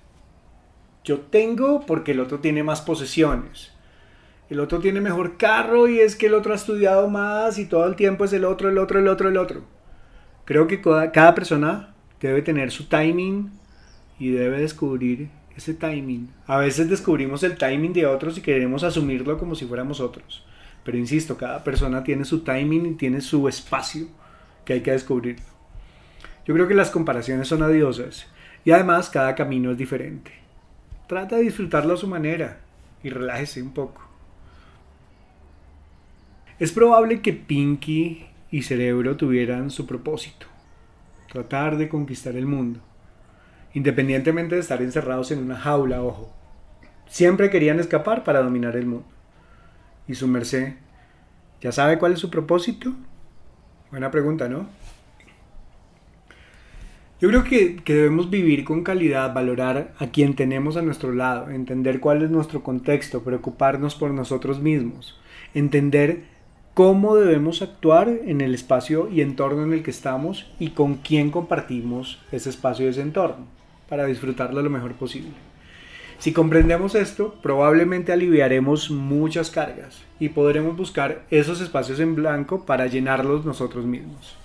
Yo 1.03 1.19
tengo 1.19 1.85
porque 1.85 2.13
el 2.13 2.21
otro 2.21 2.39
tiene 2.39 2.63
más 2.63 2.81
posesiones. 2.81 3.73
El 4.49 4.61
otro 4.61 4.79
tiene 4.79 5.01
mejor 5.01 5.35
carro 5.35 5.89
y 5.89 5.99
es 5.99 6.15
que 6.15 6.27
el 6.27 6.35
otro 6.35 6.53
ha 6.53 6.55
estudiado 6.55 7.09
más 7.09 7.59
y 7.59 7.65
todo 7.65 7.85
el 7.85 7.97
tiempo 7.97 8.23
es 8.23 8.31
el 8.31 8.45
otro, 8.45 8.69
el 8.69 8.77
otro, 8.77 8.97
el 8.97 9.09
otro, 9.09 9.27
el 9.27 9.37
otro. 9.37 9.63
Creo 10.45 10.67
que 10.67 10.79
cada 10.81 11.35
persona 11.35 11.93
debe 12.21 12.41
tener 12.41 12.71
su 12.71 12.87
timing 12.87 13.51
y 14.19 14.29
debe 14.31 14.61
descubrir 14.61 15.29
ese 15.55 15.73
timing. 15.73 16.29
A 16.47 16.57
veces 16.57 16.89
descubrimos 16.89 17.43
el 17.43 17.57
timing 17.57 17.91
de 17.91 18.05
otros 18.05 18.37
y 18.37 18.41
queremos 18.41 18.83
asumirlo 18.83 19.37
como 19.37 19.55
si 19.55 19.65
fuéramos 19.65 19.99
otros. 19.99 20.45
Pero 20.83 20.97
insisto, 20.97 21.37
cada 21.37 21.63
persona 21.63 22.03
tiene 22.03 22.25
su 22.25 22.43
timing 22.43 22.85
y 22.85 22.93
tiene 22.95 23.21
su 23.21 23.47
espacio 23.47 24.07
que 24.65 24.73
hay 24.73 24.81
que 24.81 24.91
descubrir. 24.91 25.37
Yo 26.45 26.53
creo 26.53 26.67
que 26.67 26.73
las 26.73 26.89
comparaciones 26.89 27.47
son 27.47 27.63
adiosas 27.63 28.27
y 28.65 28.71
además 28.71 29.09
cada 29.09 29.35
camino 29.35 29.71
es 29.71 29.77
diferente. 29.77 30.31
trata 31.07 31.35
de 31.35 31.43
disfrutarlo 31.43 31.93
a 31.93 31.97
su 31.97 32.07
manera 32.07 32.59
y 33.03 33.09
relájese 33.09 33.61
un 33.61 33.73
poco. 33.73 34.01
Es 36.57 36.71
probable 36.71 37.21
que 37.21 37.33
Pinky 37.33 38.27
y 38.49 38.61
Cerebro 38.61 39.17
tuvieran 39.17 39.71
su 39.71 39.85
propósito, 39.85 40.45
tratar 41.29 41.77
de 41.77 41.89
conquistar 41.89 42.35
el 42.35 42.45
mundo, 42.45 42.79
independientemente 43.73 44.55
de 44.55 44.61
estar 44.61 44.81
encerrados 44.81 45.31
en 45.31 45.39
una 45.39 45.57
jaula, 45.57 46.01
ojo. 46.01 46.33
Siempre 47.07 47.49
querían 47.49 47.79
escapar 47.79 48.23
para 48.23 48.41
dominar 48.41 48.77
el 48.77 48.85
mundo. 48.85 49.07
¿Y 50.11 50.15
su 50.15 50.27
merced 50.27 50.73
ya 51.61 51.71
sabe 51.71 51.97
cuál 51.97 52.11
es 52.11 52.19
su 52.19 52.29
propósito? 52.29 52.91
Buena 53.91 54.11
pregunta, 54.11 54.49
¿no? 54.49 54.67
Yo 57.21 57.29
creo 57.29 57.45
que, 57.45 57.77
que, 57.77 57.93
debemos 57.93 58.29
vivir 58.29 58.65
con 58.65 58.83
calidad, 58.83 59.33
valorar 59.33 59.93
a 59.99 60.07
quien 60.07 60.35
tenemos 60.35 60.75
a 60.75 60.81
nuestro 60.81 61.13
lado, 61.13 61.49
entender 61.49 62.01
cuál 62.01 62.23
es 62.23 62.29
nuestro 62.29 62.61
contexto, 62.61 63.23
preocuparnos 63.23 63.95
por 63.95 64.11
nosotros 64.11 64.59
mismos, 64.59 65.17
entender 65.53 66.23
cómo 66.73 67.15
debemos 67.15 67.61
actuar 67.61 68.09
en 68.09 68.41
el 68.41 68.53
espacio 68.53 69.07
y 69.09 69.21
entorno 69.21 69.63
en 69.63 69.71
el 69.71 69.81
que 69.81 69.91
estamos 69.91 70.51
y 70.59 70.71
con 70.71 70.95
quién 70.95 71.31
compartimos 71.31 72.19
ese 72.33 72.49
espacio 72.49 72.85
y 72.85 72.89
ese 72.89 73.01
entorno 73.01 73.45
para 73.87 74.07
disfrutarlo 74.07 74.61
lo 74.61 74.69
mejor 74.69 74.91
posible. 74.95 75.50
Si 76.21 76.33
comprendemos 76.33 76.93
esto, 76.93 77.33
probablemente 77.41 78.11
aliviaremos 78.11 78.91
muchas 78.91 79.49
cargas 79.49 80.03
y 80.19 80.29
podremos 80.29 80.77
buscar 80.77 81.25
esos 81.31 81.61
espacios 81.61 81.99
en 81.99 82.13
blanco 82.13 82.63
para 82.63 82.85
llenarlos 82.85 83.43
nosotros 83.43 83.85
mismos. 83.85 84.37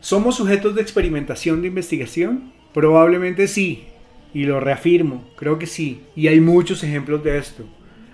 ¿Somos 0.00 0.36
sujetos 0.36 0.74
de 0.74 0.82
experimentación 0.82 1.62
de 1.62 1.68
investigación? 1.68 2.52
Probablemente 2.74 3.48
sí, 3.48 3.86
y 4.34 4.44
lo 4.44 4.60
reafirmo, 4.60 5.24
creo 5.34 5.58
que 5.58 5.66
sí, 5.66 6.02
y 6.14 6.28
hay 6.28 6.40
muchos 6.42 6.84
ejemplos 6.84 7.24
de 7.24 7.38
esto. 7.38 7.64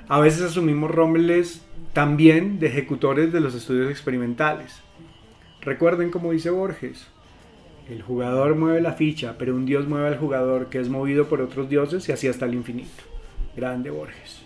A 0.07 0.21
veces 0.21 0.43
asumimos 0.43 0.89
roles 0.89 1.67
también 1.95 2.61
de 2.61 2.69
ejecutores 2.69 3.33
de 3.33 3.41
los 3.41 3.57
estudios 3.57 3.91
experimentales. 3.91 4.83
Recuerden 5.63 6.13
como 6.13 6.31
dice 6.31 6.51
Borges, 6.51 7.09
el 7.89 8.03
jugador 8.03 8.55
mueve 8.55 8.81
la 8.81 8.93
ficha, 8.93 9.37
pero 9.39 9.55
un 9.55 9.67
dios 9.67 9.89
mueve 9.89 10.09
al 10.09 10.19
jugador 10.19 10.67
que 10.67 10.81
es 10.81 10.89
movido 10.89 11.29
por 11.29 11.41
otros 11.41 11.69
dioses 11.69 12.09
y 12.09 12.13
así 12.13 12.29
hasta 12.29 12.47
el 12.47 12.55
infinito. 12.55 13.03
Grande 13.57 13.91
Borges. 13.91 14.43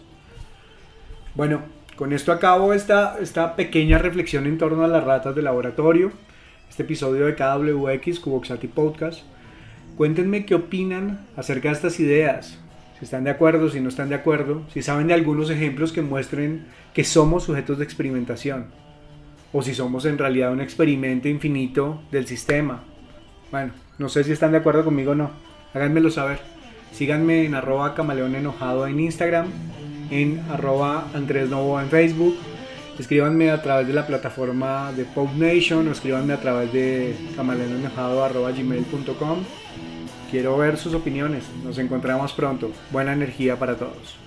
Bueno, 1.35 1.63
con 1.97 2.13
esto 2.13 2.33
acabo 2.33 2.73
esta, 2.73 3.19
esta 3.21 3.57
pequeña 3.57 3.99
reflexión 3.99 4.47
en 4.47 4.59
torno 4.59 4.85
a 4.85 4.89
las 4.89 5.05
ratas 5.05 5.35
de 5.35 5.43
laboratorio 5.43 6.13
este 6.73 6.85
episodio 6.85 7.27
de 7.27 7.35
KWX 7.35 8.19
Cuboxati 8.19 8.67
Podcast. 8.67 9.25
Cuéntenme 9.95 10.47
qué 10.47 10.55
opinan 10.55 11.27
acerca 11.37 11.69
de 11.69 11.75
estas 11.75 12.01
ideas, 12.01 12.59
si 12.99 13.05
están 13.05 13.25
de 13.25 13.31
acuerdo, 13.31 13.69
si 13.69 13.79
no 13.79 13.91
están 13.91 14.09
de 14.09 14.15
acuerdo, 14.15 14.63
si 14.73 14.81
saben 14.81 15.09
de 15.09 15.13
algunos 15.13 15.51
ejemplos 15.51 15.93
que 15.93 16.01
muestren 16.01 16.65
que 16.95 17.05
somos 17.05 17.45
sujetos 17.45 17.77
de 17.77 17.85
experimentación, 17.85 18.69
o 19.53 19.61
si 19.61 19.75
somos 19.75 20.07
en 20.07 20.17
realidad 20.17 20.51
un 20.51 20.63
experimento 20.63 21.29
infinito 21.29 22.01
del 22.11 22.27
sistema. 22.27 22.85
Bueno, 23.53 23.73
no 23.99 24.09
sé 24.09 24.25
si 24.25 24.33
están 24.33 24.51
de 24.51 24.59
acuerdo 24.59 24.85
conmigo 24.85 25.13
o 25.13 25.15
no, 25.15 25.31
háganmelo 25.75 26.11
saber. 26.11 26.41
Síganme 26.93 27.45
en 27.45 27.55
arroba 27.55 27.95
camaleón 27.95 28.35
enojado 28.35 28.89
en 28.89 28.99
Instagram, 28.99 29.47
en 30.11 30.41
arroba 30.51 31.07
Andrés 31.15 31.49
Novo 31.49 31.81
en 31.81 31.89
Facebook 31.89 32.37
escríbanme 32.99 33.51
a 33.51 33.61
través 33.61 33.87
de 33.89 33.95
la 33.95 34.07
plataforma 34.07 34.93
de 34.93 35.05
Pop 35.05 35.29
Nation 35.37 35.89
o 35.89 35.93
escríbanme 35.93 36.33
a 36.35 36.41
través 36.41 36.73
de 36.73 37.17
camaleonenojado.gmail.com 37.37 39.39
Quiero 40.31 40.57
ver 40.57 40.77
sus 40.79 40.95
opiniones. 40.95 41.45
Nos 41.63 41.77
encontramos 41.79 42.33
pronto. 42.33 42.71
Buena 42.91 43.13
energía 43.13 43.59
para 43.59 43.77
todos. 43.77 44.22